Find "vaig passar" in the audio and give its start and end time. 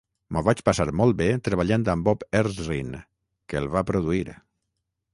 0.45-0.87